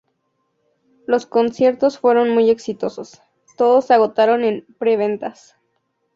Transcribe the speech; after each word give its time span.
Los 1.05 1.27
conciertos 1.27 1.99
fueron 1.99 2.31
muy 2.31 2.49
exitosos: 2.49 3.21
todos 3.55 3.85
se 3.85 3.93
agotaron 3.93 4.43
en 4.43 4.65
pre-ventas. 4.79 5.57